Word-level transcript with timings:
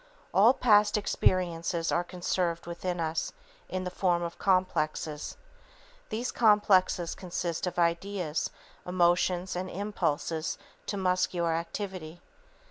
_All 0.33 0.59
past 0.59 0.97
experiences 0.97 1.91
are 1.91 2.03
conserved 2.03 2.65
within 2.65 2.99
us 2.99 3.33
in 3.69 3.83
the 3.83 3.91
form 3.91 4.23
of 4.23 4.39
complexes. 4.39 5.37
These 6.09 6.31
complexes 6.31 7.13
consist 7.13 7.67
of 7.67 7.77
ideas, 7.77 8.49
emotions 8.83 9.55
and 9.55 9.69
impulses 9.69 10.57
to 10.87 10.97
muscular 10.97 11.53
activity. 11.53 12.19